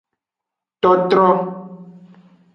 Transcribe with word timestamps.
Totro. 0.83 1.25